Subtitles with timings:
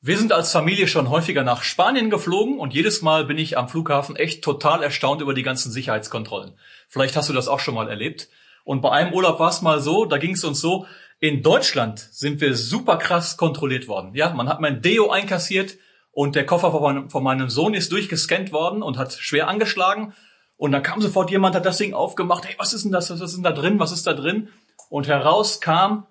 [0.00, 3.68] Wir sind als Familie schon häufiger nach Spanien geflogen und jedes Mal bin ich am
[3.68, 6.58] Flughafen echt total erstaunt über die ganzen Sicherheitskontrollen.
[6.88, 8.28] Vielleicht hast du das auch schon mal erlebt.
[8.64, 10.86] Und bei einem Urlaub war es mal so, da ging es uns so,
[11.18, 14.14] in Deutschland sind wir super krass kontrolliert worden.
[14.14, 15.76] Ja, man hat mein Deo einkassiert
[16.10, 16.72] und der Koffer
[17.08, 20.14] von meinem Sohn ist durchgescannt worden und hat schwer angeschlagen.
[20.56, 22.46] Und dann kam sofort jemand, hat das Ding aufgemacht.
[22.46, 23.10] Hey, was ist denn das?
[23.10, 23.78] Was ist denn da drin?
[23.78, 24.48] Was ist da drin?
[24.88, 26.06] Und heraus kam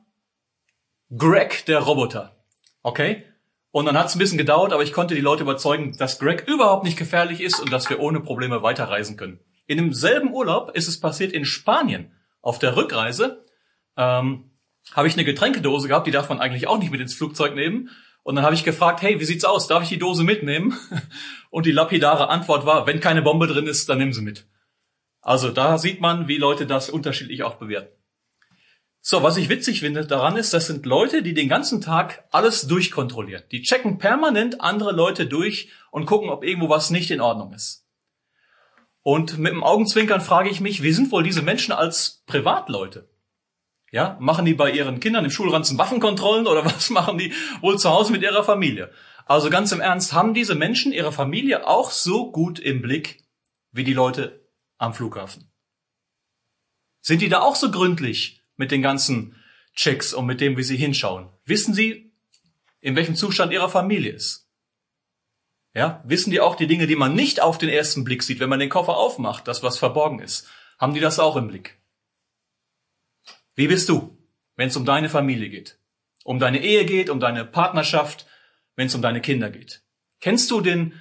[1.15, 2.35] Greg, der Roboter.
[2.83, 3.23] Okay?
[3.75, 6.47] Und dann hat es ein bisschen gedauert, aber ich konnte die Leute überzeugen, dass Greg
[6.47, 9.41] überhaupt nicht gefährlich ist und dass wir ohne Probleme weiterreisen können.
[9.67, 12.13] In demselben Urlaub ist es passiert in Spanien.
[12.41, 13.43] Auf der Rückreise
[13.97, 14.49] ähm,
[14.93, 17.89] habe ich eine Getränkedose gehabt, die darf man eigentlich auch nicht mit ins Flugzeug nehmen.
[18.23, 19.67] Und dann habe ich gefragt, hey, wie sieht's aus?
[19.67, 20.73] Darf ich die Dose mitnehmen?
[21.49, 24.47] Und die lapidare Antwort war, wenn keine Bombe drin ist, dann nehmen Sie mit.
[25.19, 27.93] Also da sieht man, wie Leute das unterschiedlich auch bewerten.
[29.07, 32.65] So, was ich witzig finde daran ist, das sind Leute, die den ganzen Tag alles
[32.65, 33.43] durchkontrollieren.
[33.51, 37.85] Die checken permanent andere Leute durch und gucken, ob irgendwo was nicht in Ordnung ist.
[39.03, 43.07] Und mit dem Augenzwinkern frage ich mich, wie sind wohl diese Menschen als Privatleute?
[43.91, 47.91] Ja, machen die bei ihren Kindern im Schulranzen Waffenkontrollen oder was machen die wohl zu
[47.91, 48.91] Hause mit ihrer Familie?
[49.27, 53.23] Also ganz im Ernst, haben diese Menschen ihre Familie auch so gut im Blick
[53.71, 55.51] wie die Leute am Flughafen?
[57.01, 59.35] Sind die da auch so gründlich mit den ganzen
[59.75, 61.29] Checks und mit dem, wie sie hinschauen?
[61.45, 62.11] Wissen sie,
[62.81, 64.47] in welchem Zustand ihre Familie ist?
[65.73, 68.49] Ja, wissen die auch die Dinge, die man nicht auf den ersten Blick sieht, wenn
[68.49, 70.47] man den Koffer aufmacht, das was verborgen ist?
[70.79, 71.77] Haben die das auch im Blick?
[73.55, 74.17] Wie bist du,
[74.55, 75.77] wenn es um deine Familie geht?
[76.23, 78.25] Um deine Ehe geht, um deine Partnerschaft,
[78.75, 79.83] wenn es um deine Kinder geht?
[80.21, 80.93] Kennst du den,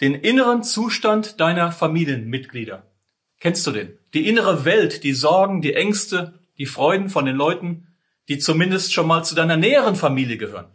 [0.00, 2.90] den inneren Zustand deiner Familienmitglieder?
[3.38, 3.98] Kennst du den?
[4.14, 7.88] Die innere Welt, die Sorgen, die Ängste, die Freuden von den Leuten,
[8.28, 10.72] die zumindest schon mal zu deiner näheren Familie gehören.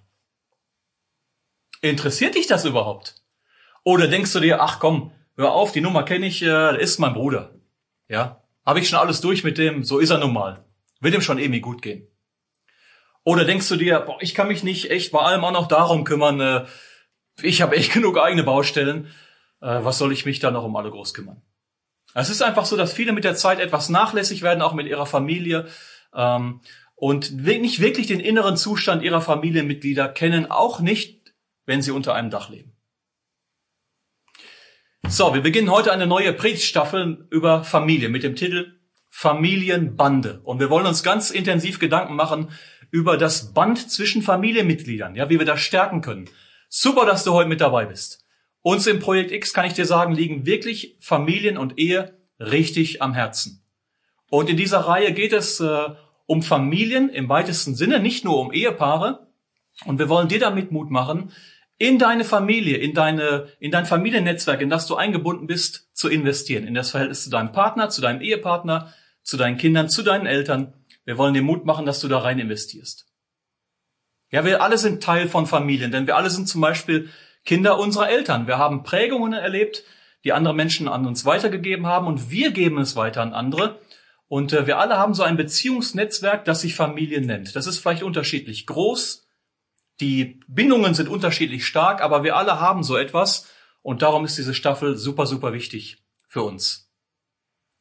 [1.82, 3.16] Interessiert dich das überhaupt?
[3.84, 7.14] Oder denkst du dir, ach komm, hör auf, die Nummer kenne ich, äh, ist mein
[7.14, 7.56] Bruder.
[8.08, 10.64] Ja, habe ich schon alles durch mit dem, so ist er nun mal.
[11.00, 12.08] Wird ihm schon irgendwie gut gehen.
[13.24, 16.04] Oder denkst du dir, boah, ich kann mich nicht echt bei allem auch noch darum
[16.04, 16.66] kümmern, äh,
[17.42, 19.08] ich habe echt genug eigene Baustellen,
[19.62, 21.42] äh, was soll ich mich da noch um alle groß kümmern?
[22.14, 25.06] Es ist einfach so, dass viele mit der Zeit etwas nachlässig werden, auch mit ihrer
[25.06, 25.68] Familie.
[26.14, 26.62] Ähm,
[26.96, 31.34] und nicht wirklich den inneren Zustand ihrer Familienmitglieder kennen, auch nicht,
[31.66, 32.74] wenn sie unter einem Dach leben.
[35.08, 38.80] So, wir beginnen heute eine neue Predigtstaffel über Familie mit dem Titel
[39.10, 40.42] Familienbande.
[40.44, 42.52] Und wir wollen uns ganz intensiv Gedanken machen
[42.92, 46.30] über das Band zwischen Familienmitgliedern, ja, wie wir das stärken können.
[46.70, 48.21] Super, dass du heute mit dabei bist.
[48.62, 53.14] Uns im Projekt X kann ich dir sagen, liegen wirklich Familien und Ehe richtig am
[53.14, 53.64] Herzen.
[54.30, 55.90] Und in dieser Reihe geht es äh,
[56.26, 59.28] um Familien im weitesten Sinne, nicht nur um Ehepaare.
[59.86, 61.32] Und wir wollen dir damit Mut machen,
[61.78, 66.66] in deine Familie, in deine, in dein Familiennetzwerk, in das du eingebunden bist, zu investieren.
[66.66, 70.74] In das Verhältnis zu deinem Partner, zu deinem Ehepartner, zu deinen Kindern, zu deinen Eltern.
[71.06, 73.08] Wir wollen dir Mut machen, dass du da rein investierst.
[74.30, 77.10] Ja, wir alle sind Teil von Familien, denn wir alle sind zum Beispiel
[77.46, 78.48] Kinder unserer Eltern.
[78.48, 79.84] Wir haben Prägungen erlebt,
[80.24, 83.80] die andere Menschen an uns weitergegeben haben und wir geben es weiter an andere.
[84.28, 87.56] Und äh, wir alle haben so ein Beziehungsnetzwerk, das sich Familie nennt.
[87.56, 89.28] Das ist vielleicht unterschiedlich groß.
[90.00, 93.50] Die Bindungen sind unterschiedlich stark, aber wir alle haben so etwas.
[93.82, 96.92] Und darum ist diese Staffel super, super wichtig für uns.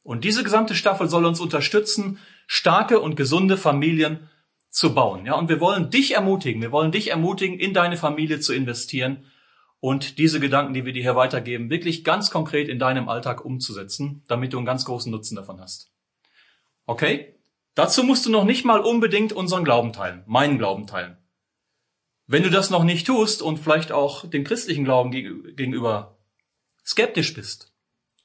[0.03, 4.29] Und diese gesamte Staffel soll uns unterstützen, starke und gesunde Familien
[4.69, 5.25] zu bauen.
[5.25, 6.61] Ja, und wir wollen dich ermutigen.
[6.61, 9.30] Wir wollen dich ermutigen, in deine Familie zu investieren
[9.81, 14.23] und diese Gedanken, die wir dir hier weitergeben, wirklich ganz konkret in deinem Alltag umzusetzen,
[14.27, 15.91] damit du einen ganz großen Nutzen davon hast.
[16.85, 17.35] Okay?
[17.73, 21.17] Dazu musst du noch nicht mal unbedingt unseren Glauben teilen, meinen Glauben teilen.
[22.27, 26.19] Wenn du das noch nicht tust und vielleicht auch dem christlichen Glauben gegenüber
[26.85, 27.73] skeptisch bist,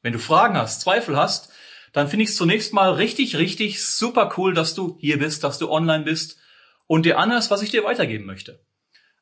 [0.02, 1.52] wenn du Fragen hast, Zweifel hast,
[1.92, 5.58] dann finde ich es zunächst mal richtig, richtig super cool, dass du hier bist, dass
[5.58, 6.38] du online bist
[6.86, 8.65] und dir anhörst, was ich dir weitergeben möchte.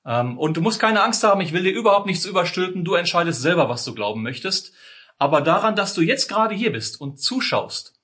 [0.06, 3.42] Ähm, und du musst keine Angst haben, ich will dir überhaupt nichts überstülpen, du entscheidest
[3.42, 4.72] selber, was du glauben möchtest.
[5.18, 7.94] Aber daran, dass du jetzt gerade hier bist und zuschaust,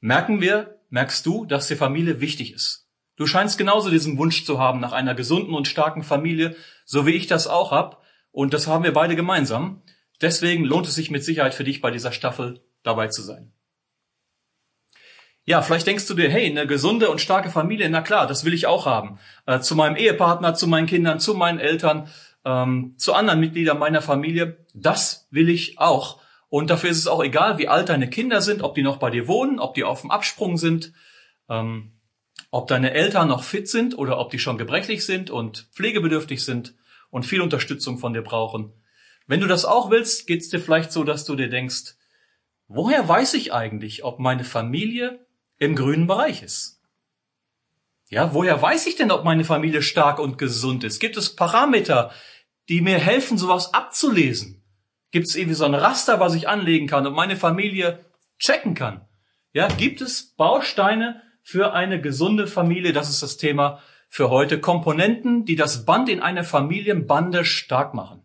[0.00, 2.88] merken wir, merkst du, dass dir Familie wichtig ist.
[3.16, 7.12] Du scheinst genauso diesen Wunsch zu haben nach einer gesunden und starken Familie, so wie
[7.12, 8.02] ich das auch hab.
[8.30, 9.82] Und das haben wir beide gemeinsam.
[10.20, 13.52] Deswegen lohnt es sich mit Sicherheit für dich bei dieser Staffel dabei zu sein.
[15.44, 18.54] Ja, vielleicht denkst du dir, hey, eine gesunde und starke Familie, na klar, das will
[18.54, 19.18] ich auch haben.
[19.46, 22.08] Äh, zu meinem Ehepartner, zu meinen Kindern, zu meinen Eltern,
[22.44, 26.20] ähm, zu anderen Mitgliedern meiner Familie, das will ich auch.
[26.48, 29.10] Und dafür ist es auch egal, wie alt deine Kinder sind, ob die noch bei
[29.10, 30.92] dir wohnen, ob die auf dem Absprung sind,
[31.48, 31.92] ähm,
[32.52, 36.74] ob deine Eltern noch fit sind oder ob die schon gebrechlich sind und pflegebedürftig sind
[37.10, 38.72] und viel Unterstützung von dir brauchen.
[39.26, 41.96] Wenn du das auch willst, geht's dir vielleicht so, dass du dir denkst,
[42.68, 45.21] woher weiß ich eigentlich, ob meine Familie
[45.62, 46.80] im grünen Bereich ist?
[48.08, 50.98] Ja, woher weiß ich denn, ob meine Familie stark und gesund ist?
[50.98, 52.10] Gibt es Parameter,
[52.68, 54.62] die mir helfen, sowas abzulesen?
[55.12, 58.04] Gibt es irgendwie so ein Raster, was ich anlegen kann und meine Familie
[58.38, 59.06] checken kann?
[59.52, 62.92] Ja, gibt es Bausteine für eine gesunde Familie?
[62.92, 64.60] Das ist das Thema für heute.
[64.60, 68.22] Komponenten, die das Band in einer Familienbande stark machen.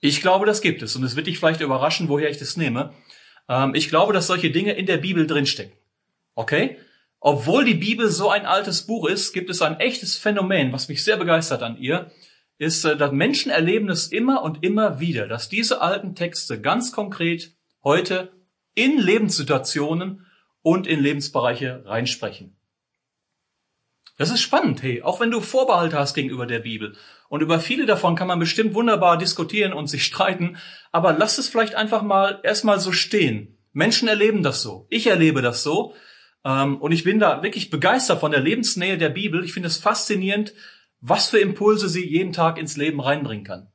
[0.00, 2.94] Ich glaube, das gibt es und es wird dich vielleicht überraschen, woher ich das nehme.
[3.48, 5.76] Ähm, ich glaube, dass solche Dinge in der Bibel drinstecken.
[6.34, 6.78] Okay?
[7.20, 11.02] Obwohl die Bibel so ein altes Buch ist, gibt es ein echtes Phänomen, was mich
[11.02, 12.10] sehr begeistert an ihr,
[12.58, 16.92] ist, äh, dass Menschen erleben es immer und immer wieder, dass diese alten Texte ganz
[16.92, 17.52] konkret
[17.82, 18.32] heute
[18.74, 20.26] in Lebenssituationen
[20.62, 22.56] und in Lebensbereiche reinsprechen.
[24.18, 26.96] Das ist spannend, hey, auch wenn du Vorbehalte hast gegenüber der Bibel.
[27.28, 30.56] Und über viele davon kann man bestimmt wunderbar diskutieren und sich streiten,
[30.92, 33.58] aber lass es vielleicht einfach mal erstmal so stehen.
[33.72, 34.86] Menschen erleben das so.
[34.88, 35.94] Ich erlebe das so.
[36.44, 39.44] Ähm, und ich bin da wirklich begeistert von der Lebensnähe der Bibel.
[39.44, 40.54] Ich finde es faszinierend,
[41.00, 43.68] was für Impulse sie jeden Tag ins Leben reinbringen kann.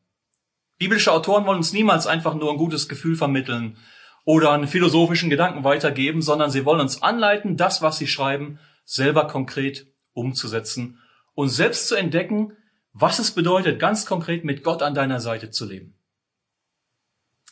[0.80, 3.78] Biblische Autoren wollen uns niemals einfach nur ein gutes Gefühl vermitteln
[4.26, 9.28] oder einen philosophischen Gedanken weitergeben, sondern sie wollen uns anleiten, das, was sie schreiben, selber
[9.28, 11.00] konkret umzusetzen
[11.36, 12.54] und selbst zu entdecken,
[12.94, 15.96] was es bedeutet, ganz konkret mit Gott an deiner Seite zu leben.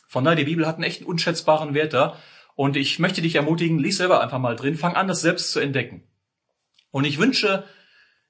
[0.08, 2.16] Von daher, die Bibel hat einen echt unschätzbaren Wert da.
[2.56, 5.60] Und ich möchte dich ermutigen, lies selber einfach mal drin, fang an, das selbst zu
[5.60, 6.02] entdecken.
[6.90, 7.64] Und ich wünsche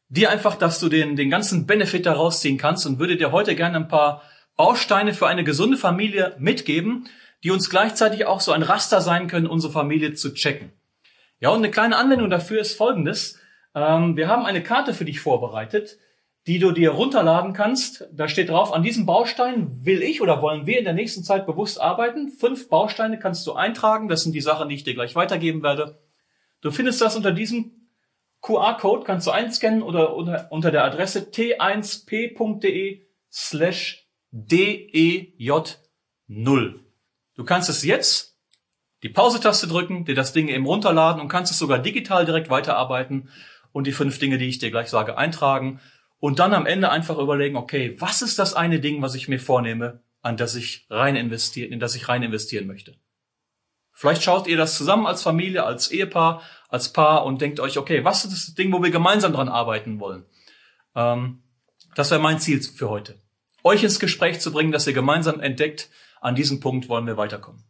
[0.08, 3.56] dir einfach, dass du den, den ganzen Benefit daraus ziehen kannst und würde dir heute
[3.56, 4.22] gerne ein paar
[4.56, 7.08] Bausteine für eine gesunde Familie mitgeben,
[7.42, 10.72] die uns gleichzeitig auch so ein Raster sein können, unsere Familie zu checken.
[11.40, 13.40] Ja, und eine kleine Anwendung dafür ist folgendes.
[13.74, 15.98] Ähm, wir haben eine Karte für dich vorbereitet
[16.50, 18.08] die du dir runterladen kannst.
[18.10, 21.46] Da steht drauf, an diesem Baustein will ich oder wollen wir in der nächsten Zeit
[21.46, 22.28] bewusst arbeiten.
[22.28, 24.08] Fünf Bausteine kannst du eintragen.
[24.08, 26.00] Das sind die Sachen, die ich dir gleich weitergeben werde.
[26.60, 27.86] Du findest das unter diesem
[28.40, 36.74] QR-Code, kannst du einscannen oder unter, der Adresse t1p.de slash dej0.
[37.36, 38.40] Du kannst es jetzt
[39.04, 43.28] die Pause-Taste drücken, dir das Ding eben runterladen und kannst es sogar digital direkt weiterarbeiten
[43.70, 45.78] und die fünf Dinge, die ich dir gleich sage, eintragen
[46.20, 49.40] und dann am Ende einfach überlegen, okay, was ist das eine Ding, was ich mir
[49.40, 52.94] vornehme, an das ich rein investieren, in das ich rein investieren möchte?
[53.92, 58.04] Vielleicht schaut ihr das zusammen als Familie, als Ehepaar, als Paar und denkt euch, okay,
[58.04, 60.24] was ist das Ding, wo wir gemeinsam dran arbeiten wollen?
[60.94, 61.42] Ähm,
[61.94, 63.20] das wäre mein Ziel für heute.
[63.62, 65.90] Euch ins Gespräch zu bringen, dass ihr gemeinsam entdeckt,
[66.20, 67.64] an diesem Punkt wollen wir weiterkommen.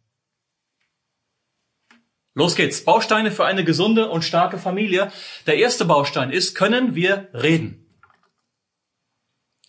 [2.33, 2.85] Los geht's.
[2.85, 5.11] Bausteine für eine gesunde und starke Familie.
[5.47, 7.90] Der erste Baustein ist, können wir reden?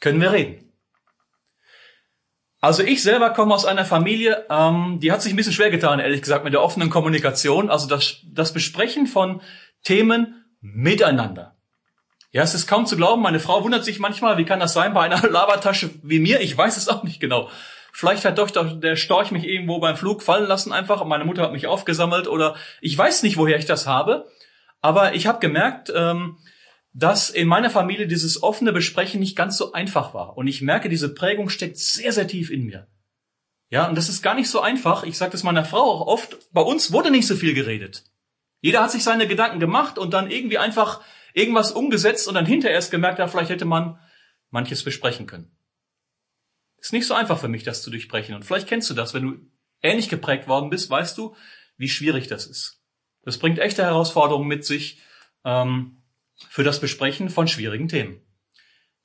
[0.02, 0.72] Können wir reden.
[2.60, 5.98] Also ich selber komme aus einer Familie, ähm, die hat sich ein bisschen schwer getan,
[5.98, 7.70] ehrlich gesagt, mit der offenen Kommunikation.
[7.70, 9.40] Also das, das Besprechen von
[9.82, 11.56] Themen miteinander.
[12.30, 13.22] Ja, es ist kaum zu glauben.
[13.22, 16.40] Meine Frau wundert sich manchmal, wie kann das sein bei einer Labertasche wie mir?
[16.40, 17.48] Ich weiß es auch nicht genau.
[17.92, 21.42] Vielleicht hat doch der Storch mich irgendwo beim Flug fallen lassen einfach und meine Mutter
[21.42, 24.26] hat mich aufgesammelt oder ich weiß nicht, woher ich das habe.
[24.80, 26.38] Aber ich habe gemerkt, ähm,
[26.92, 30.36] dass in meiner Familie dieses offene Besprechen nicht ganz so einfach war.
[30.36, 32.86] Und ich merke, diese Prägung steckt sehr, sehr tief in mir.
[33.70, 35.02] Ja, und das ist gar nicht so einfach.
[35.04, 36.52] Ich sage das meiner Frau auch oft.
[36.52, 38.04] Bei uns wurde nicht so viel geredet.
[38.60, 41.00] Jeder hat sich seine Gedanken gemacht und dann irgendwie einfach
[41.32, 43.98] irgendwas umgesetzt und dann hinterher erst gemerkt, ja, vielleicht hätte man
[44.50, 45.56] manches besprechen können.
[46.76, 48.34] Ist nicht so einfach für mich, das zu durchbrechen.
[48.34, 49.38] Und vielleicht kennst du das, wenn du
[49.80, 51.34] ähnlich geprägt worden bist, weißt du,
[51.78, 52.82] wie schwierig das ist.
[53.22, 55.00] Das bringt echte Herausforderungen mit sich.
[55.44, 56.01] Ähm,
[56.48, 58.20] für das Besprechen von schwierigen Themen.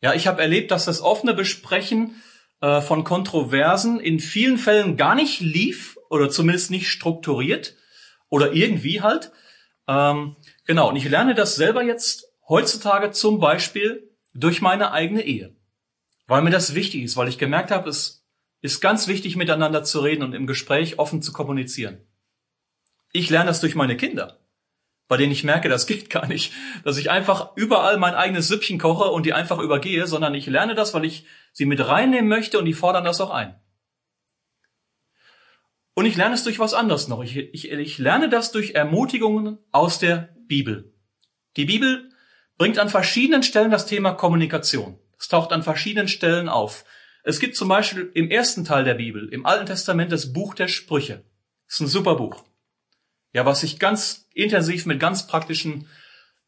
[0.02, 2.22] Ja, ich habe erlebt, dass das offene Besprechen
[2.62, 7.76] äh, von Kontroversen in vielen Fällen gar nicht lief oder zumindest nicht strukturiert
[8.30, 9.32] oder irgendwie halt.
[9.88, 15.56] Ähm, genau, und ich lerne das selber jetzt heutzutage zum Beispiel durch meine eigene Ehe,
[16.28, 18.26] weil mir das wichtig ist, weil ich gemerkt habe, es
[18.62, 22.06] ist ganz wichtig, miteinander zu reden und im Gespräch offen zu kommunizieren.
[23.14, 24.40] Ich lerne das durch meine Kinder
[25.08, 28.78] bei denen ich merke, das geht gar nicht, dass ich einfach überall mein eigenes Süppchen
[28.78, 32.60] koche und die einfach übergehe, sondern ich lerne das, weil ich sie mit reinnehmen möchte
[32.60, 33.60] und die fordern das auch ein.
[35.94, 37.24] Und ich lerne es durch was anderes noch.
[37.24, 40.94] Ich, ich, ich lerne das durch Ermutigungen aus der Bibel.
[41.56, 42.12] Die Bibel
[42.58, 45.00] bringt an verschiedenen Stellen das Thema Kommunikation.
[45.18, 46.86] Es taucht an verschiedenen Stellen auf.
[47.24, 50.68] Es gibt zum Beispiel im ersten Teil der Bibel, im Alten Testament, das Buch der
[50.68, 51.24] Sprüche.
[51.66, 52.44] Das ist ein super Buch.
[53.34, 55.88] Ja, was sich ganz intensiv mit ganz praktischen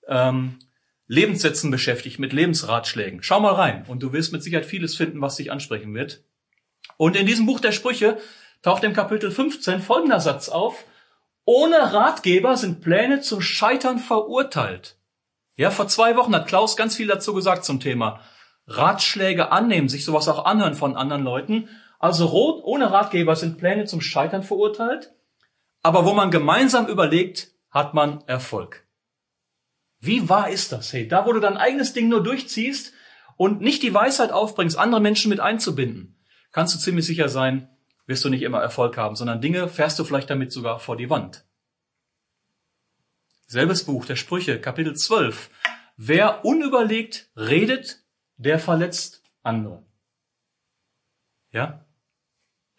[0.07, 0.59] ähm,
[1.07, 3.23] Lebenssätzen beschäftigt, mit Lebensratschlägen.
[3.23, 6.23] Schau mal rein und du wirst mit Sicherheit vieles finden, was dich ansprechen wird.
[6.97, 8.17] Und in diesem Buch der Sprüche
[8.61, 10.85] taucht im Kapitel 15 folgender Satz auf.
[11.45, 14.97] Ohne Ratgeber sind Pläne zum Scheitern verurteilt.
[15.55, 18.21] Ja, vor zwei Wochen hat Klaus ganz viel dazu gesagt zum Thema
[18.67, 21.69] Ratschläge annehmen, sich sowas auch anhören von anderen Leuten.
[21.97, 22.31] Also
[22.63, 25.11] ohne Ratgeber sind Pläne zum Scheitern verurteilt.
[25.81, 28.85] Aber wo man gemeinsam überlegt, hat man Erfolg.
[29.99, 30.93] Wie wahr ist das?
[30.93, 32.93] Hey, da wo du dein eigenes Ding nur durchziehst
[33.37, 36.17] und nicht die Weisheit aufbringst, andere Menschen mit einzubinden,
[36.51, 37.69] kannst du ziemlich sicher sein,
[38.05, 41.09] wirst du nicht immer Erfolg haben, sondern Dinge fährst du vielleicht damit sogar vor die
[41.09, 41.45] Wand.
[43.45, 45.49] Selbes Buch der Sprüche, Kapitel 12.
[45.97, 48.03] Wer unüberlegt redet,
[48.37, 49.83] der verletzt andere.
[51.51, 51.85] Ja?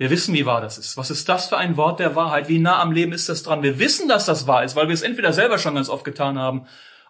[0.00, 0.96] Wir wissen, wie wahr das ist.
[0.96, 2.48] Was ist das für ein Wort der Wahrheit?
[2.48, 3.62] Wie nah am Leben ist das dran?
[3.62, 6.38] Wir wissen, dass das wahr ist, weil wir es entweder selber schon ganz oft getan
[6.38, 6.66] haben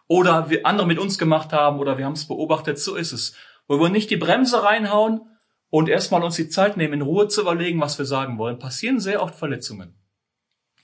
[0.09, 3.37] oder wir andere mit uns gemacht haben oder wir haben es beobachtet, so ist es.
[3.68, 5.20] Wo wir nicht die Bremse reinhauen
[5.68, 8.99] und erstmal uns die Zeit nehmen, in Ruhe zu überlegen, was wir sagen wollen, passieren
[8.99, 9.94] sehr oft Verletzungen.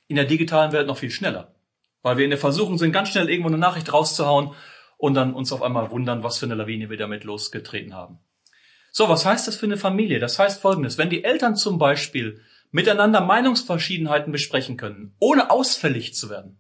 [0.06, 1.56] In der digitalen Welt noch viel schneller,
[2.02, 4.52] weil wir in der Versuchung sind, ganz schnell irgendwo eine Nachricht rauszuhauen
[4.96, 8.20] und dann uns auf einmal wundern, was für eine Lawine wir damit losgetreten haben.
[8.98, 10.20] So, was heißt das für eine Familie?
[10.20, 10.96] Das heißt Folgendes.
[10.96, 16.56] Wenn die Eltern zum Beispiel miteinander Meinungsverschiedenheiten besprechen können, ohne ausfällig zu werden,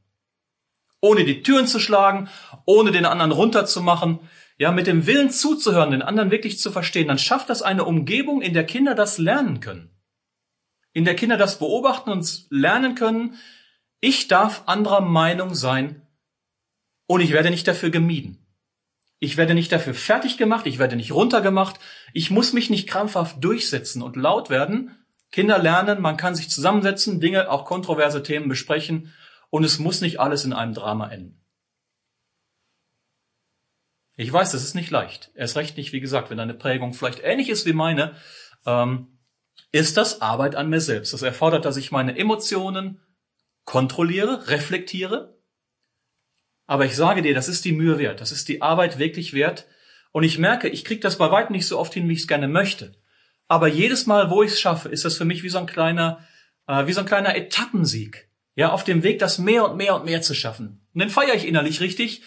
[1.00, 2.28] ohne die Türen zu schlagen,
[2.66, 4.18] ohne den anderen runterzumachen,
[4.58, 8.42] ja, mit dem Willen zuzuhören, den anderen wirklich zu verstehen, dann schafft das eine Umgebung,
[8.42, 9.88] in der Kinder das lernen können.
[10.92, 13.36] In der Kinder das beobachten und lernen können,
[14.02, 16.06] ich darf anderer Meinung sein
[17.06, 18.45] und ich werde nicht dafür gemieden.
[19.18, 21.80] Ich werde nicht dafür fertig gemacht, ich werde nicht runtergemacht,
[22.12, 24.90] ich muss mich nicht krampfhaft durchsetzen und laut werden.
[25.32, 29.14] Kinder lernen, man kann sich zusammensetzen, Dinge, auch kontroverse Themen besprechen
[29.50, 31.42] und es muss nicht alles in einem Drama enden.
[34.16, 35.30] Ich weiß, das ist nicht leicht.
[35.34, 38.16] Erst recht nicht, wie gesagt, wenn deine Prägung vielleicht ähnlich ist wie meine,
[38.64, 39.18] ähm,
[39.72, 41.12] ist das Arbeit an mir selbst.
[41.12, 43.02] Das erfordert, dass ich meine Emotionen
[43.64, 45.35] kontrolliere, reflektiere.
[46.66, 48.20] Aber ich sage dir, das ist die Mühe wert.
[48.20, 49.66] Das ist die Arbeit wirklich wert.
[50.12, 52.28] Und ich merke, ich kriege das bei weitem nicht so oft hin, wie ich es
[52.28, 52.94] gerne möchte.
[53.48, 56.26] Aber jedes Mal, wo ich es schaffe, ist das für mich wie so ein kleiner,
[56.66, 58.28] äh, wie so ein kleiner Etappensieg.
[58.54, 60.86] Ja, auf dem Weg, das mehr und mehr und mehr zu schaffen.
[60.94, 62.22] Und den feiere ich innerlich richtig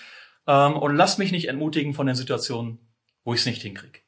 [0.47, 2.79] ähm, und lass mich nicht entmutigen von den Situationen,
[3.23, 3.99] wo ich es nicht hinkriege.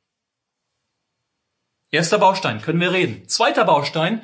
[1.89, 3.27] Erster Baustein, können wir reden.
[3.27, 4.21] Zweiter Baustein,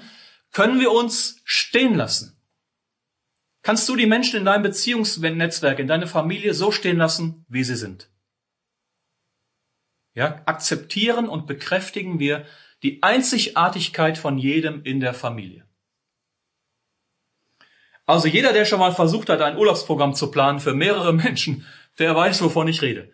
[0.51, 2.36] können wir uns stehen lassen.
[3.67, 7.75] Kannst du die Menschen in deinem Beziehungsnetzwerk, in deiner Familie so stehen lassen, wie sie
[7.75, 8.09] sind?
[10.13, 12.45] Ja, akzeptieren und bekräftigen wir
[12.81, 15.67] die Einzigartigkeit von jedem in der Familie.
[18.05, 21.65] Also jeder, der schon mal versucht hat, ein Urlaubsprogramm zu planen für mehrere Menschen,
[21.99, 23.11] der weiß, wovon ich rede.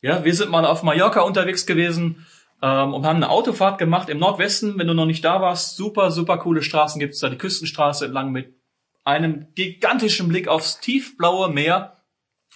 [0.00, 2.26] Ja, wir sind mal auf Mallorca unterwegs gewesen
[2.62, 4.76] ähm, und haben eine Autofahrt gemacht im Nordwesten.
[4.76, 7.28] Wenn du noch nicht da warst, super, super coole Straßen gibt's da.
[7.28, 8.63] Die Küstenstraße entlang mit
[9.04, 11.96] einem gigantischen Blick aufs tiefblaue Meer.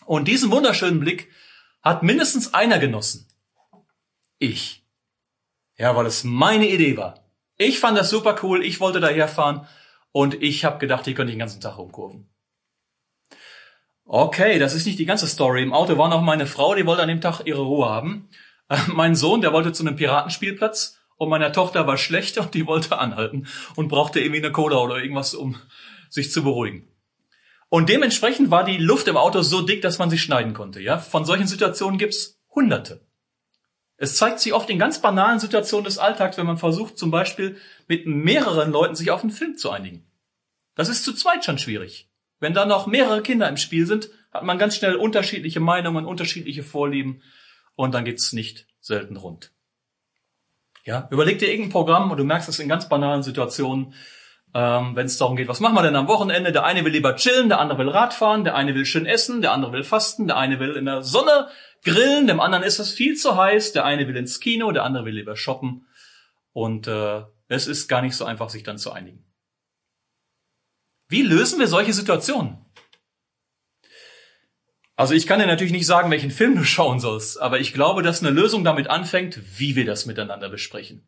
[0.06, 1.30] Und diesen wunderschönen Blick
[1.82, 3.28] hat mindestens einer genossen.
[4.38, 4.84] Ich.
[5.76, 7.24] Ja, weil es meine Idee war.
[7.56, 8.64] Ich fand das super cool.
[8.64, 9.66] Ich wollte daher fahren.
[10.12, 12.28] Und ich habe gedacht, hier könnte den ganzen Tag rumkurven.
[14.04, 15.62] Okay, das ist nicht die ganze Story.
[15.62, 18.30] Im Auto war noch meine Frau, die wollte an dem Tag ihre Ruhe haben.
[18.86, 22.98] Mein Sohn, der wollte zu einem Piratenspielplatz und meiner Tochter war schlecht und die wollte
[22.98, 25.56] anhalten und brauchte irgendwie eine Cola oder irgendwas, um
[26.08, 26.88] sich zu beruhigen.
[27.68, 30.80] Und dementsprechend war die Luft im Auto so dick, dass man sie schneiden konnte.
[30.80, 33.06] Ja, von solchen Situationen gibt's Hunderte.
[33.96, 37.56] Es zeigt sich oft in ganz banalen Situationen des Alltags, wenn man versucht, zum Beispiel
[37.88, 40.06] mit mehreren Leuten sich auf einen Film zu einigen.
[40.76, 42.08] Das ist zu zweit schon schwierig.
[42.38, 46.62] Wenn da noch mehrere Kinder im Spiel sind, hat man ganz schnell unterschiedliche Meinungen, unterschiedliche
[46.62, 47.22] Vorlieben
[47.74, 49.52] und dann geht's nicht selten rund.
[50.84, 53.94] Ja, überleg dir irgendein Programm und du merkst es in ganz banalen Situationen,
[54.54, 56.52] ähm, wenn es darum geht, was machen wir denn am Wochenende?
[56.52, 59.52] Der eine will lieber chillen, der andere will Radfahren, der eine will schön essen, der
[59.52, 61.48] andere will fasten, der eine will in der Sonne
[61.84, 65.04] grillen, dem anderen ist es viel zu heiß, der eine will ins Kino, der andere
[65.04, 65.86] will lieber shoppen.
[66.52, 69.24] Und äh, es ist gar nicht so einfach, sich dann zu einigen.
[71.08, 72.58] Wie lösen wir solche Situationen?
[74.96, 78.02] Also ich kann dir natürlich nicht sagen, welchen Film du schauen sollst, aber ich glaube,
[78.02, 81.06] dass eine Lösung damit anfängt, wie wir das miteinander besprechen.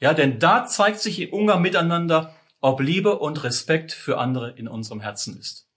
[0.00, 4.68] Ja, denn da zeigt sich im Umgang miteinander, ob Liebe und Respekt für andere in
[4.68, 5.68] unserem Herzen ist.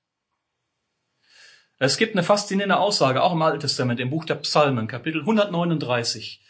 [1.78, 6.44] Es gibt eine faszinierende Aussage, auch im Alten Testament, im Buch der Psalmen, Kapitel 139.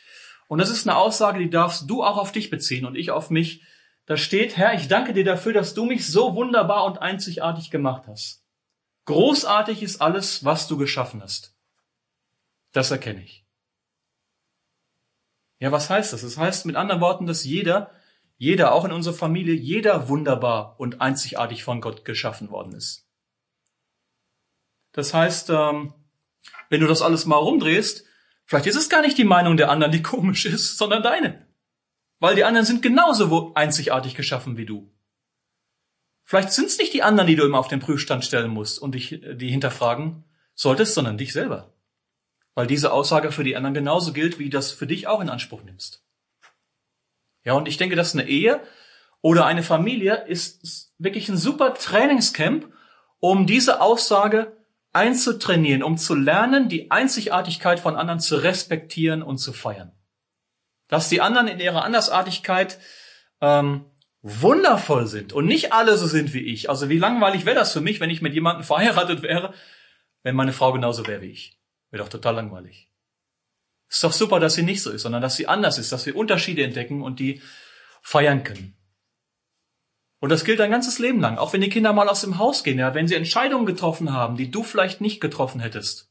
[0.48, 3.30] Und das ist eine Aussage, die darfst du auch auf dich beziehen und ich auf
[3.30, 3.64] mich.
[4.06, 8.04] Da steht, Herr, ich danke dir dafür, dass du mich so wunderbar und einzigartig gemacht
[8.08, 8.44] hast.
[9.06, 11.56] Großartig ist alles, was du geschaffen hast.
[12.74, 13.46] Das erkenne ich.
[15.60, 16.24] Ja, was heißt das?
[16.24, 17.92] Das heißt mit anderen Worten, dass jeder,
[18.42, 23.08] jeder, auch in unserer Familie, jeder wunderbar und einzigartig von Gott geschaffen worden ist.
[24.94, 25.94] Das heißt, ähm,
[26.68, 28.04] wenn du das alles mal rumdrehst,
[28.46, 31.46] vielleicht ist es gar nicht die Meinung der anderen, die komisch ist, sondern deine.
[32.18, 34.92] Weil die anderen sind genauso einzigartig geschaffen wie du.
[36.24, 38.96] Vielleicht sind es nicht die anderen, die du immer auf den Prüfstand stellen musst und
[38.96, 40.24] dich die hinterfragen
[40.56, 41.76] solltest, sondern dich selber.
[42.56, 45.62] Weil diese Aussage für die anderen genauso gilt, wie das für dich auch in Anspruch
[45.62, 46.04] nimmst.
[47.44, 48.62] Ja, und ich denke, dass eine Ehe
[49.22, 52.72] oder eine Familie ist wirklich ein super Trainingscamp,
[53.20, 54.58] um diese Aussage
[54.94, 59.92] einzutrainieren, um zu lernen, die Einzigartigkeit von anderen zu respektieren und zu feiern.
[60.88, 62.78] Dass die anderen in ihrer Andersartigkeit
[63.40, 63.86] ähm,
[64.22, 66.70] wundervoll sind und nicht alle so sind wie ich.
[66.70, 69.54] Also wie langweilig wäre das für mich, wenn ich mit jemandem verheiratet wäre,
[70.24, 71.58] wenn meine Frau genauso wäre wie ich.
[71.90, 72.91] Wäre doch total langweilig.
[73.92, 76.16] Ist doch super, dass sie nicht so ist, sondern dass sie anders ist, dass wir
[76.16, 77.42] Unterschiede entdecken und die
[78.02, 78.78] feiern können.
[80.20, 82.64] Und das gilt dein ganzes Leben lang, auch wenn die Kinder mal aus dem Haus
[82.64, 86.10] gehen, ja, wenn sie Entscheidungen getroffen haben, die du vielleicht nicht getroffen hättest.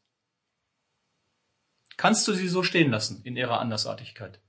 [1.97, 4.43] Kannst du sie so stehen lassen in ihrer Andersartigkeit?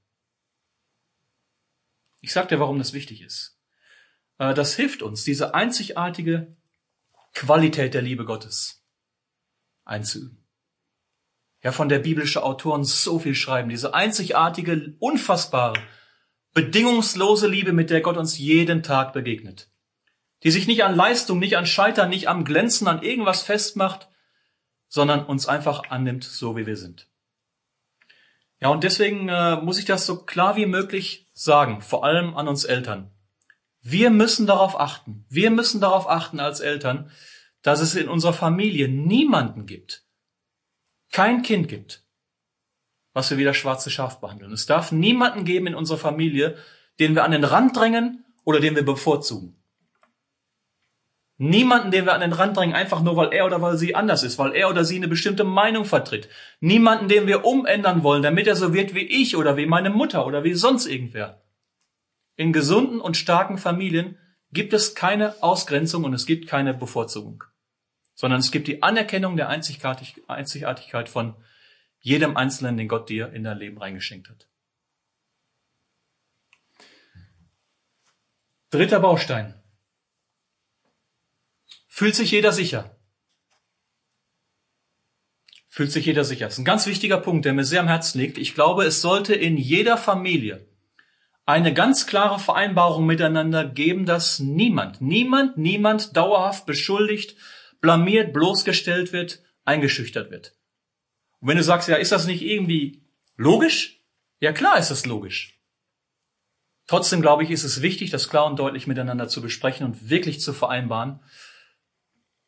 [2.20, 3.58] Ich sag dir, warum das wichtig ist.
[4.40, 6.58] Äh, das hilft uns, diese einzigartige
[7.34, 8.86] Qualität der Liebe Gottes
[9.86, 10.41] einzuüben.
[11.64, 15.80] Ja, von der biblische Autoren so viel schreiben, diese einzigartige, unfassbare,
[16.54, 19.70] bedingungslose Liebe, mit der Gott uns jeden Tag begegnet.
[20.44, 24.10] Die sich nicht an Leistung, nicht an Scheitern, nicht am Glänzen, an irgendwas festmacht,
[24.88, 27.08] sondern uns einfach annimmt, so wie wir sind.
[28.60, 32.48] Ja, und deswegen äh, muss ich das so klar wie möglich sagen, vor allem an
[32.48, 33.12] uns Eltern.
[33.82, 37.10] Wir müssen darauf achten, wir müssen darauf achten als Eltern,
[37.64, 40.01] dass es in unserer Familie niemanden gibt,
[41.12, 42.04] kein Kind gibt,
[43.14, 44.52] was wir wie das schwarze Schaf behandeln.
[44.52, 46.58] Es darf niemanden geben in unserer Familie,
[47.00, 49.58] den wir an den Rand drängen oder den wir bevorzugen.
[51.38, 54.22] Niemanden, den wir an den Rand drängen, einfach nur, weil er oder weil sie anders
[54.22, 56.30] ist, weil er oder sie eine bestimmte Meinung vertritt.
[56.60, 60.28] Niemanden, den wir umändern wollen, damit er so wird wie ich oder wie meine Mutter
[60.28, 61.42] oder wie sonst irgendwer.
[62.36, 64.20] In gesunden und starken Familien
[64.54, 67.44] gibt es keine Ausgrenzung und es gibt keine Bevorzugung,
[68.14, 71.36] sondern es gibt die Anerkennung der Einzigartigkeit von
[72.00, 74.48] jedem Einzelnen, den Gott dir in dein Leben reingeschenkt hat.
[78.72, 79.62] Dritter Baustein.
[81.88, 82.98] Fühlt sich jeder sicher?
[85.68, 86.46] Fühlt sich jeder sicher?
[86.46, 88.38] Das ist ein ganz wichtiger Punkt, der mir sehr am Herzen liegt.
[88.38, 90.68] Ich glaube, es sollte in jeder Familie
[91.46, 97.36] eine ganz klare Vereinbarung miteinander geben, dass niemand, niemand, niemand dauerhaft beschuldigt,
[97.82, 100.56] blamiert, bloßgestellt wird, eingeschüchtert wird.
[101.40, 103.04] Und wenn du sagst, ja, ist das nicht irgendwie
[103.36, 104.02] logisch?
[104.40, 105.60] Ja, klar ist das logisch.
[106.88, 110.42] Trotzdem glaube ich, ist es wichtig, das klar und deutlich miteinander zu besprechen und wirklich
[110.42, 111.20] zu vereinbaren.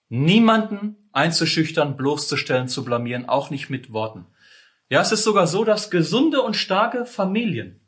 [0.09, 4.25] Niemanden einzuschüchtern, bloßzustellen, zu blamieren, auch nicht mit Worten.
[4.89, 7.79] Ja, es ist sogar so, dass gesunde und starke Familien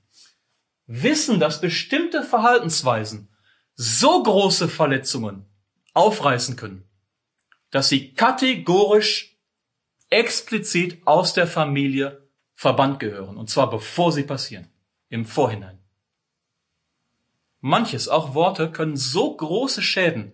[0.88, 3.30] wissen, dass bestimmte Verhaltensweisen
[3.74, 5.46] so große Verletzungen
[5.94, 6.85] aufreißen können,
[7.76, 9.38] dass sie kategorisch
[10.10, 13.36] explizit aus der Familie verbannt gehören.
[13.36, 14.70] Und zwar bevor sie passieren.
[15.10, 15.78] Im Vorhinein.
[17.60, 20.32] Manches, auch Worte, können so große Schäden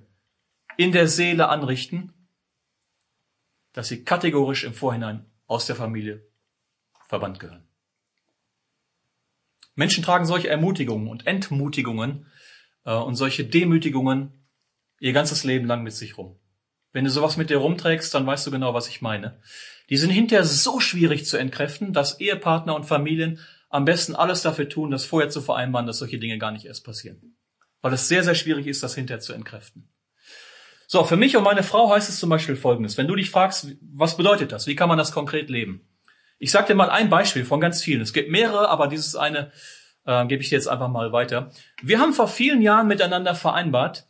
[0.78, 2.14] in der Seele anrichten,
[3.74, 6.24] dass sie kategorisch im Vorhinein aus der Familie
[7.08, 7.68] verbannt gehören.
[9.74, 12.28] Menschen tragen solche Ermutigungen und Entmutigungen
[12.86, 14.48] äh, und solche Demütigungen
[15.00, 16.38] ihr ganzes Leben lang mit sich rum.
[16.94, 19.40] Wenn du sowas mit dir rumträgst, dann weißt du genau, was ich meine.
[19.90, 24.68] Die sind hinterher so schwierig zu entkräften, dass Ehepartner und Familien am besten alles dafür
[24.68, 27.38] tun, das vorher zu vereinbaren, dass solche Dinge gar nicht erst passieren.
[27.82, 29.90] Weil es sehr, sehr schwierig ist, das hinterher zu entkräften.
[30.88, 32.98] So, für mich und meine Frau heißt es zum Beispiel Folgendes.
[32.98, 34.68] Wenn du dich fragst, was bedeutet das?
[34.68, 35.88] Wie kann man das konkret leben?
[36.38, 38.02] Ich sage dir mal ein Beispiel von ganz vielen.
[38.02, 39.52] Es gibt mehrere, aber dieses eine
[40.06, 41.52] äh, gebe ich dir jetzt einfach mal weiter.
[41.82, 44.06] Wir haben vor vielen Jahren miteinander vereinbart,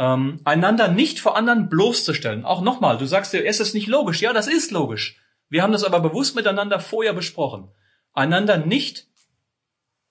[0.00, 2.46] ähm, einander nicht vor anderen bloßzustellen.
[2.46, 4.22] Auch nochmal, du sagst dir, ist es nicht logisch?
[4.22, 5.20] Ja, das ist logisch.
[5.50, 7.68] Wir haben das aber bewusst miteinander vorher besprochen.
[8.14, 9.06] Einander nicht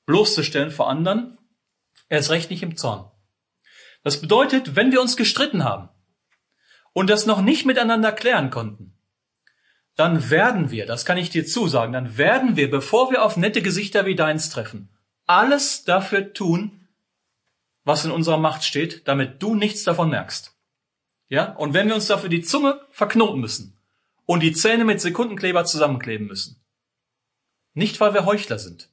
[0.06, 1.39] bloßzustellen vor anderen,
[2.08, 3.10] erst recht nicht im Zorn.
[4.04, 5.89] Das bedeutet, wenn wir uns gestritten haben
[6.93, 8.93] und das noch nicht miteinander klären konnten,
[9.95, 13.63] dann werden wir, das kann ich dir zusagen, dann werden wir, bevor wir auf nette
[13.63, 16.78] Gesichter wie deins treffen, alles dafür tun,
[17.89, 20.56] was in unserer Macht steht, damit du nichts davon merkst.
[21.28, 21.54] Ja?
[21.56, 23.80] Und wenn wir uns dafür die Zunge verknoten müssen
[24.25, 26.63] und die Zähne mit Sekundenkleber zusammenkleben müssen.
[27.73, 28.91] Nicht, weil wir Heuchler sind,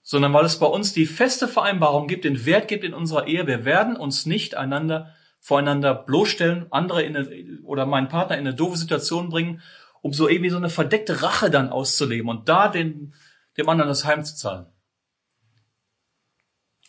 [0.00, 3.46] sondern weil es bei uns die feste Vereinbarung gibt, den Wert gibt in unserer Ehe.
[3.46, 8.56] Wir werden uns nicht einander voreinander bloßstellen, andere in eine, oder meinen Partner in eine
[8.56, 9.60] doofe Situation bringen,
[10.00, 13.12] um so irgendwie so eine verdeckte Rache dann auszuleben und da den,
[13.58, 14.73] dem anderen das Heim zu zahlen.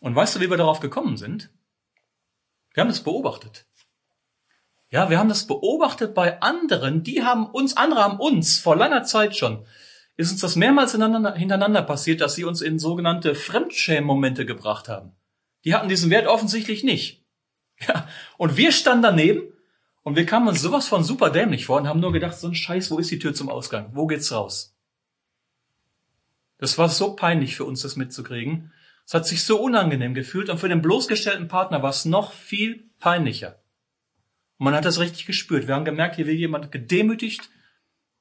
[0.06, 1.50] Und weißt du, wie wir darauf gekommen sind?
[2.76, 3.65] Wir haben das beobachtet.
[4.91, 9.02] Ja, wir haben das beobachtet bei anderen, die haben uns, andere haben uns vor langer
[9.02, 9.65] Zeit schon,
[10.15, 15.13] ist uns das mehrmals hintereinander passiert, dass sie uns in sogenannte Fremdschämen-Momente gebracht haben.
[15.63, 17.26] Die hatten diesen Wert offensichtlich nicht.
[17.88, 19.52] Ja, und wir standen daneben
[20.04, 22.56] und wir kamen uns sowas von super dämlich vor und haben nur gedacht, so ein
[22.56, 23.89] Scheiß, wo ist die Tür zum Ausgang?
[23.94, 24.78] Wo geht's raus?
[26.60, 28.72] Das war so peinlich für uns, das mitzukriegen.
[29.06, 32.89] Es hat sich so unangenehm gefühlt und für den bloßgestellten Partner war es noch viel
[33.00, 33.62] peinlicher.
[34.58, 35.68] Und man hat das richtig gespürt.
[35.68, 37.50] Wir haben gemerkt, hier wird jemand gedemütigt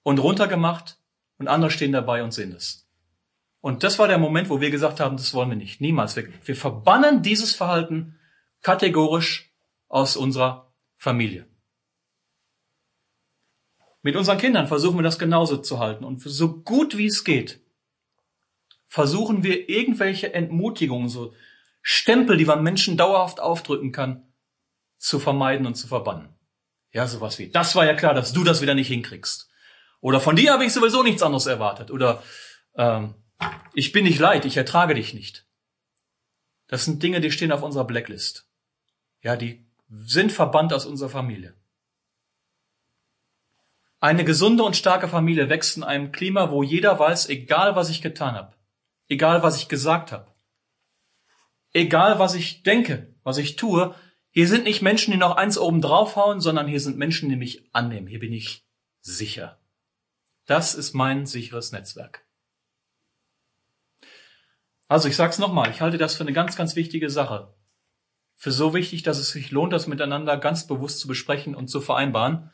[0.03, 0.99] und runtergemacht
[1.38, 2.87] und andere stehen dabei und sehen es.
[3.61, 5.81] Und das war der Moment, wo wir gesagt haben, das wollen wir nicht.
[5.81, 6.16] Niemals.
[6.16, 8.18] Wir, wir verbannen dieses Verhalten
[8.61, 9.51] kategorisch
[9.88, 11.47] aus unserer Familie.
[14.03, 17.63] Mit unseren Kindern versuchen wir das genauso zu halten und so gut wie es geht
[18.94, 21.35] versuchen wir irgendwelche Entmutigungen, so
[21.83, 24.22] Stempel, die man Menschen dauerhaft aufdrücken kann,
[24.98, 26.28] zu vermeiden und zu verbannen.
[26.92, 29.50] Ja, sowas wie, das war ja klar, dass du das wieder nicht hinkriegst.
[30.00, 31.90] Oder von dir habe ich sowieso nichts anderes erwartet.
[31.90, 32.22] Oder
[32.76, 33.16] ähm,
[33.72, 35.44] ich bin nicht leid, ich ertrage dich nicht.
[36.68, 38.46] Das sind Dinge, die stehen auf unserer Blacklist.
[39.22, 41.54] Ja, die sind verbannt aus unserer Familie.
[43.98, 48.00] Eine gesunde und starke Familie wächst in einem Klima, wo jeder weiß, egal was ich
[48.00, 48.54] getan habe,
[49.09, 50.33] egal was ich gesagt habe,
[51.73, 53.95] egal was ich denke, was ich tue,
[54.31, 57.69] hier sind nicht Menschen, die noch eins oben draufhauen, sondern hier sind Menschen, die mich
[57.73, 58.09] annehmen.
[58.09, 58.67] Hier bin ich
[59.01, 59.61] sicher.
[60.47, 62.27] Das ist mein sicheres Netzwerk.
[64.88, 67.55] Also ich sag's nochmal, ich halte das für eine ganz, ganz wichtige Sache.
[68.35, 71.81] Für so wichtig, dass es sich lohnt, das miteinander ganz bewusst zu besprechen und zu
[71.81, 72.51] vereinbaren.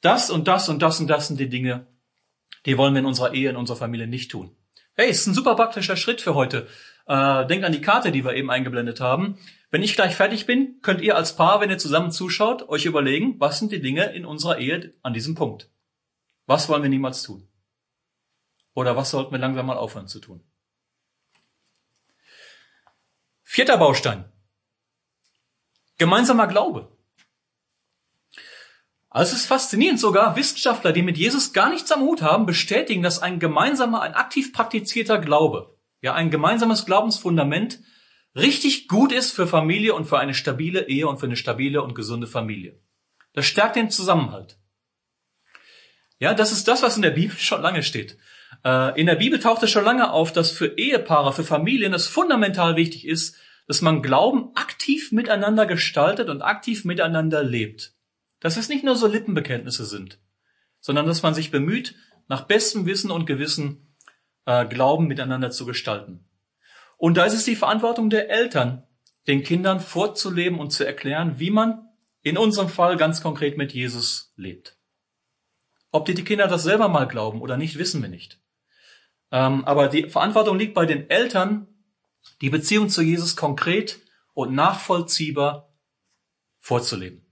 [0.00, 1.86] Das und das und das und das sind die Dinge,
[2.66, 4.54] die wollen wir in unserer Ehe, in unserer Familie nicht tun.
[4.96, 6.68] Hey, ist ein super praktischer Schritt für heute.
[7.06, 9.38] Äh, denkt an die Karte, die wir eben eingeblendet haben.
[9.72, 13.40] Wenn ich gleich fertig bin, könnt ihr als Paar, wenn ihr zusammen zuschaut, euch überlegen,
[13.40, 15.68] was sind die Dinge in unserer Ehe an diesem Punkt?
[16.46, 17.48] Was wollen wir niemals tun?
[18.74, 20.44] Oder was sollten wir langsam mal aufhören zu tun?
[23.42, 24.24] Vierter Baustein.
[25.98, 26.93] Gemeinsamer Glaube.
[29.14, 33.00] Also es ist faszinierend sogar, Wissenschaftler, die mit Jesus gar nichts am Hut haben, bestätigen,
[33.00, 37.78] dass ein gemeinsamer, ein aktiv praktizierter Glaube, ja ein gemeinsames Glaubensfundament,
[38.34, 41.94] richtig gut ist für Familie und für eine stabile Ehe und für eine stabile und
[41.94, 42.80] gesunde Familie.
[43.34, 44.58] Das stärkt den Zusammenhalt.
[46.18, 48.18] Ja, das ist das, was in der Bibel schon lange steht.
[48.64, 52.08] Äh, in der Bibel taucht es schon lange auf, dass für Ehepaare, für Familien es
[52.08, 53.36] fundamental wichtig ist,
[53.68, 57.93] dass man Glauben aktiv miteinander gestaltet und aktiv miteinander lebt
[58.44, 60.20] dass es nicht nur so Lippenbekenntnisse sind,
[60.78, 61.94] sondern dass man sich bemüht,
[62.28, 63.96] nach bestem Wissen und Gewissen
[64.44, 66.28] äh, Glauben miteinander zu gestalten.
[66.98, 68.86] Und da ist es die Verantwortung der Eltern,
[69.26, 71.88] den Kindern vorzuleben und zu erklären, wie man
[72.20, 74.76] in unserem Fall ganz konkret mit Jesus lebt.
[75.90, 78.42] Ob die, die Kinder das selber mal glauben oder nicht, wissen wir nicht.
[79.32, 81.66] Ähm, aber die Verantwortung liegt bei den Eltern,
[82.42, 84.00] die Beziehung zu Jesus konkret
[84.34, 85.74] und nachvollziehbar
[86.60, 87.23] vorzuleben.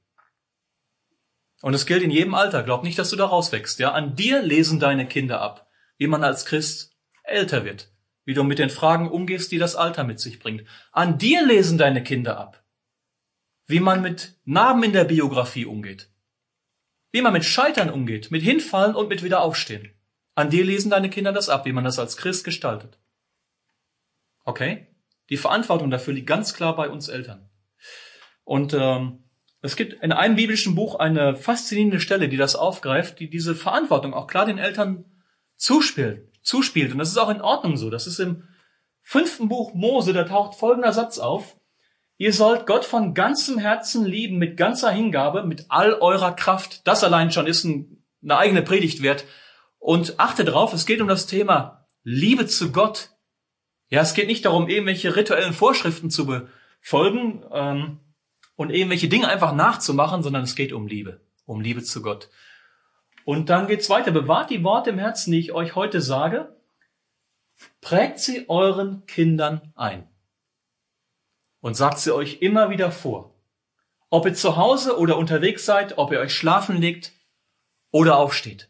[1.62, 2.64] Und es gilt in jedem Alter.
[2.64, 3.78] Glaub nicht, dass du da rauswächst.
[3.78, 7.92] Ja, an dir lesen deine Kinder ab, wie man als Christ älter wird,
[8.24, 10.64] wie du mit den Fragen umgehst, die das Alter mit sich bringt.
[10.90, 12.64] An dir lesen deine Kinder ab,
[13.66, 16.10] wie man mit Narben in der Biografie umgeht,
[17.12, 19.92] wie man mit Scheitern umgeht, mit Hinfallen und mit Wiederaufstehen.
[20.34, 22.98] An dir lesen deine Kinder das ab, wie man das als Christ gestaltet.
[24.44, 24.88] Okay?
[25.30, 27.48] Die Verantwortung dafür liegt ganz klar bei uns Eltern.
[28.42, 29.22] Und ähm,
[29.62, 34.12] es gibt in einem biblischen Buch eine faszinierende Stelle, die das aufgreift, die diese Verantwortung
[34.12, 35.04] auch klar den Eltern
[35.56, 36.28] zuspielt.
[36.42, 36.90] zuspielt.
[36.92, 37.88] Und das ist auch in Ordnung so.
[37.88, 38.42] Das ist im
[39.00, 41.56] fünften Buch Mose, da taucht folgender Satz auf.
[42.16, 46.86] Ihr sollt Gott von ganzem Herzen lieben, mit ganzer Hingabe, mit all eurer Kraft.
[46.86, 49.24] Das allein schon ist ein, eine eigene Predigt wert.
[49.78, 53.10] Und achte drauf, es geht um das Thema Liebe zu Gott.
[53.88, 58.00] Ja, es geht nicht darum, irgendwelche rituellen Vorschriften zu befolgen, ähm,
[58.56, 62.28] und irgendwelche Dinge einfach nachzumachen, sondern es geht um Liebe, um Liebe zu Gott.
[63.24, 64.10] Und dann geht's weiter.
[64.10, 66.56] Bewahrt die Worte im Herzen, die ich euch heute sage.
[67.80, 70.08] Prägt sie euren Kindern ein.
[71.60, 73.34] Und sagt sie euch immer wieder vor.
[74.10, 77.12] Ob ihr zu Hause oder unterwegs seid, ob ihr euch schlafen legt
[77.92, 78.68] oder aufsteht.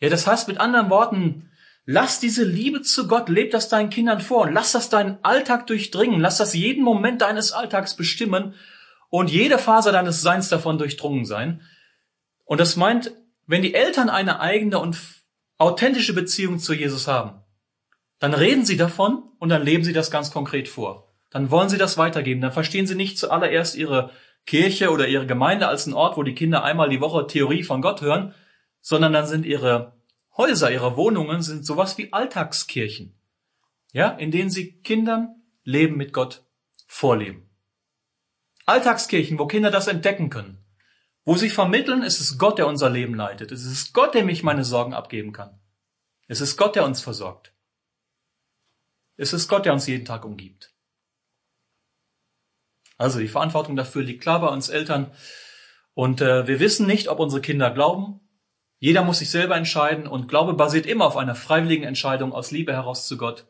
[0.00, 1.50] Ja, das heißt mit anderen Worten,
[1.86, 5.66] lass diese Liebe zu Gott, leb das deinen Kindern vor und lass das deinen Alltag
[5.68, 8.54] durchdringen, lass das jeden Moment deines Alltags bestimmen
[9.08, 11.62] und jede Phase deines Seins davon durchdrungen sein.
[12.44, 13.12] Und das meint,
[13.46, 14.98] wenn die Eltern eine eigene und
[15.58, 17.40] authentische Beziehung zu Jesus haben,
[18.18, 21.14] dann reden sie davon und dann leben sie das ganz konkret vor.
[21.30, 22.40] Dann wollen sie das weitergeben.
[22.40, 24.10] Dann verstehen sie nicht zuallererst ihre
[24.46, 27.82] Kirche oder ihre Gemeinde als ein Ort, wo die Kinder einmal die Woche Theorie von
[27.82, 28.34] Gott hören,
[28.80, 29.95] sondern dann sind ihre
[30.36, 33.18] Häuser, ihre Wohnungen sind sowas wie Alltagskirchen.
[33.92, 36.44] Ja, in denen sie Kindern Leben mit Gott
[36.86, 37.50] vorleben.
[38.66, 40.64] Alltagskirchen, wo Kinder das entdecken können.
[41.24, 43.50] Wo sie vermitteln, es ist Gott, der unser Leben leitet.
[43.50, 45.60] Es ist Gott, der mich meine Sorgen abgeben kann.
[46.28, 47.52] Es ist Gott, der uns versorgt.
[49.16, 50.74] Es ist Gott, der uns jeden Tag umgibt.
[52.98, 55.12] Also die Verantwortung dafür liegt klar bei uns Eltern.
[55.94, 58.20] Und äh, wir wissen nicht, ob unsere Kinder glauben.
[58.78, 62.72] Jeder muss sich selber entscheiden und Glaube basiert immer auf einer freiwilligen Entscheidung aus Liebe
[62.72, 63.46] heraus zu Gott.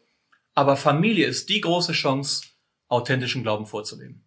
[0.54, 2.46] Aber Familie ist die große Chance,
[2.88, 4.26] authentischen Glauben vorzuleben.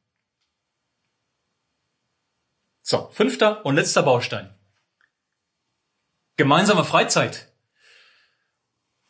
[2.81, 4.53] So, fünfter und letzter Baustein.
[6.37, 7.53] Gemeinsame Freizeit.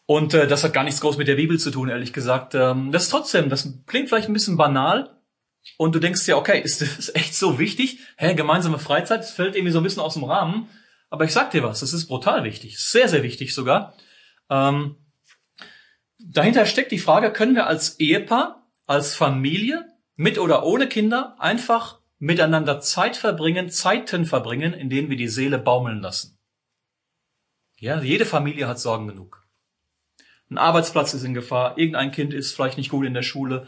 [0.05, 2.55] Und äh, das hat gar nichts groß mit der Bibel zu tun, ehrlich gesagt.
[2.55, 5.19] Ähm, das ist trotzdem, das klingt vielleicht ein bisschen banal,
[5.77, 7.99] und du denkst dir, okay, ist das echt so wichtig?
[8.17, 10.69] Hä, gemeinsame Freizeit, das fällt irgendwie so ein bisschen aus dem Rahmen.
[11.09, 13.95] Aber ich sag dir was, das ist brutal wichtig, sehr, sehr wichtig sogar.
[14.49, 14.97] Ähm,
[16.19, 21.99] dahinter steckt die Frage, können wir als Ehepaar, als Familie, mit oder ohne Kinder, einfach
[22.19, 26.37] miteinander Zeit verbringen, Zeiten verbringen, in denen wir die Seele baumeln lassen.
[27.77, 29.47] Ja, jede Familie hat Sorgen genug.
[30.49, 33.67] Ein Arbeitsplatz ist in Gefahr, irgendein Kind ist vielleicht nicht gut in der Schule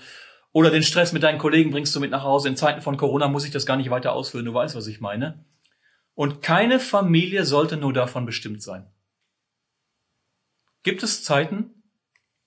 [0.51, 2.49] oder den Stress mit deinen Kollegen bringst du mit nach Hause.
[2.49, 4.45] In Zeiten von Corona muss ich das gar nicht weiter ausführen.
[4.45, 5.45] Du weißt, was ich meine.
[6.21, 8.85] Und keine Familie sollte nur davon bestimmt sein.
[10.83, 11.83] Gibt es Zeiten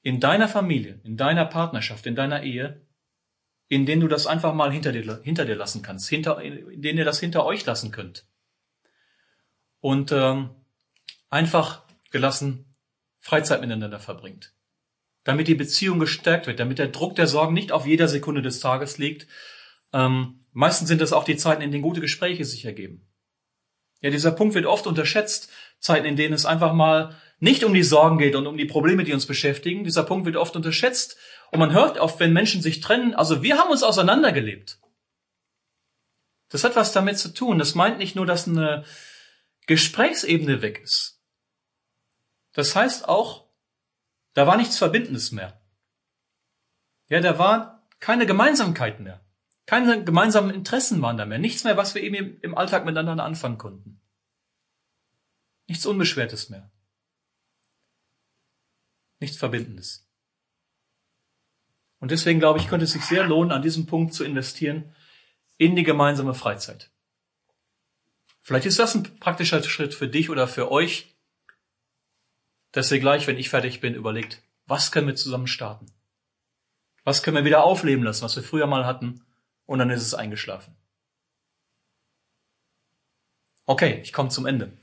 [0.00, 2.87] in deiner Familie, in deiner Partnerschaft, in deiner Ehe,
[3.66, 6.98] in denen du das einfach mal hinter dir, hinter dir lassen kannst, hinter, in denen
[6.98, 8.28] ihr das hinter euch lassen könnt?
[9.80, 10.50] Und ähm,
[11.28, 11.82] einfach
[12.12, 12.76] gelassen
[13.18, 14.54] Freizeit miteinander verbringt
[15.24, 18.60] damit die Beziehung gestärkt wird, damit der Druck der Sorgen nicht auf jeder Sekunde des
[18.60, 19.26] Tages liegt.
[19.94, 23.08] Ähm, meistens sind das auch die Zeiten, in denen gute Gespräche sich ergeben.
[24.05, 25.51] Ja, dieser Punkt wird oft unterschätzt.
[25.79, 29.03] Zeiten, in denen es einfach mal nicht um die Sorgen geht und um die Probleme,
[29.03, 29.83] die uns beschäftigen.
[29.83, 31.17] Dieser Punkt wird oft unterschätzt.
[31.51, 34.79] Und man hört oft, wenn Menschen sich trennen, also wir haben uns auseinandergelebt.
[36.51, 37.59] Das hat was damit zu tun.
[37.59, 38.85] Das meint nicht nur, dass eine
[39.69, 41.23] Gesprächsebene weg ist.
[42.53, 43.49] Das heißt auch,
[44.35, 45.62] da war nichts Verbindendes mehr.
[47.09, 49.23] Ja, da war keine Gemeinsamkeit mehr.
[49.66, 51.38] Keine gemeinsamen Interessen waren da mehr.
[51.38, 54.00] Nichts mehr, was wir eben im Alltag miteinander anfangen konnten.
[55.66, 56.70] Nichts Unbeschwertes mehr.
[59.20, 60.07] Nichts Verbindendes.
[61.98, 64.94] Und deswegen glaube ich, könnte es sich sehr lohnen, an diesem Punkt zu investieren
[65.57, 66.90] in die gemeinsame Freizeit.
[68.42, 71.16] Vielleicht ist das ein praktischer Schritt für dich oder für euch,
[72.72, 75.87] dass ihr gleich, wenn ich fertig bin, überlegt, was können wir zusammen starten?
[77.05, 79.24] Was können wir wieder aufleben lassen, was wir früher mal hatten?
[79.66, 80.77] Und dann ist es eingeschlafen.
[83.66, 84.77] Okay, ich komme zum Ende.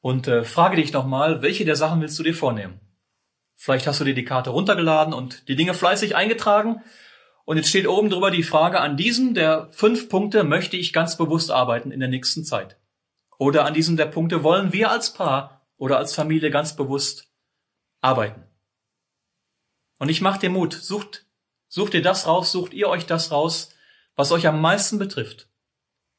[0.00, 2.80] Und äh, frage dich nochmal, welche der Sachen willst du dir vornehmen?
[3.56, 6.82] Vielleicht hast du dir die Karte runtergeladen und die Dinge fleißig eingetragen.
[7.44, 11.16] Und jetzt steht oben drüber die Frage, an diesem der fünf Punkte möchte ich ganz
[11.16, 12.76] bewusst arbeiten in der nächsten Zeit.
[13.36, 17.32] Oder an diesem der Punkte wollen wir als Paar oder als Familie ganz bewusst
[18.00, 18.44] arbeiten.
[19.98, 21.26] Und ich mache dir Mut, sucht,
[21.68, 23.74] sucht ihr das raus, sucht ihr euch das raus,
[24.18, 25.48] was euch am meisten betrifft.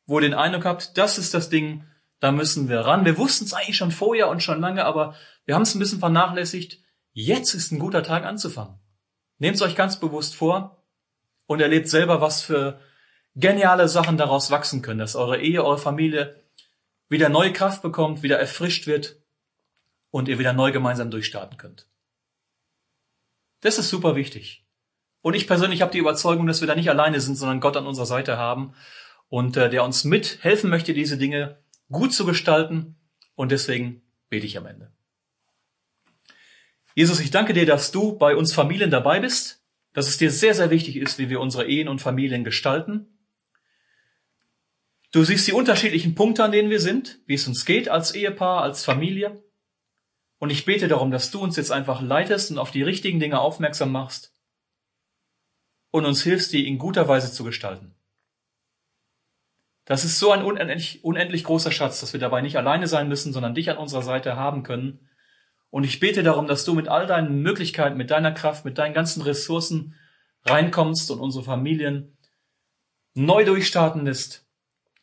[0.05, 1.83] Wo ihr den Eindruck habt, das ist das Ding,
[2.21, 3.03] da müssen wir ran.
[3.03, 5.99] Wir wussten es eigentlich schon vorher und schon lange, aber wir haben es ein bisschen
[5.99, 6.79] vernachlässigt.
[7.11, 8.79] Jetzt ist ein guter Tag anzufangen.
[9.37, 10.81] Nehmt es euch ganz bewusst vor
[11.45, 12.79] und erlebt selber, was für
[13.35, 16.41] geniale Sachen daraus wachsen können, dass eure Ehe, eure Familie
[17.09, 19.21] wieder neue Kraft bekommt, wieder erfrischt wird
[20.09, 21.89] und ihr wieder neu gemeinsam durchstarten könnt.
[23.59, 24.65] Das ist super wichtig.
[25.29, 27.85] Und ich persönlich habe die Überzeugung, dass wir da nicht alleine sind, sondern Gott an
[27.85, 28.73] unserer Seite haben
[29.27, 31.59] und äh, der uns mithelfen möchte, diese Dinge
[31.91, 32.95] gut zu gestalten.
[33.35, 34.91] Und deswegen bete ich am Ende.
[36.95, 39.63] Jesus, ich danke dir, dass du bei uns Familien dabei bist,
[39.93, 43.05] dass es dir sehr, sehr wichtig ist, wie wir unsere Ehen und Familien gestalten.
[45.11, 48.63] Du siehst die unterschiedlichen Punkte, an denen wir sind, wie es uns geht als Ehepaar,
[48.63, 49.43] als Familie.
[50.39, 53.39] Und ich bete darum, dass du uns jetzt einfach leitest und auf die richtigen Dinge
[53.39, 54.33] aufmerksam machst
[55.91, 57.95] und uns hilfst, die in guter Weise zu gestalten.
[59.85, 63.33] Das ist so ein unendlich, unendlich großer Schatz, dass wir dabei nicht alleine sein müssen,
[63.33, 65.09] sondern dich an unserer Seite haben können.
[65.71, 68.93] Und ich bete darum, dass du mit all deinen Möglichkeiten, mit deiner Kraft, mit deinen
[68.93, 69.95] ganzen Ressourcen
[70.45, 72.17] reinkommst und unsere Familien
[73.15, 74.45] neu durchstarten lässt,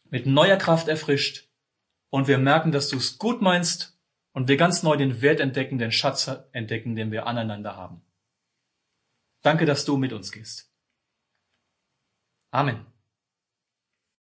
[0.09, 1.49] mit neuer Kraft erfrischt
[2.11, 3.99] und wir merken, dass du es gut meinst
[4.33, 8.03] und wir ganz neu den Wert entdecken, den Schatz entdecken, den wir aneinander haben.
[9.43, 10.73] Danke, dass du mit uns gehst.
[12.57, 12.96] Amen.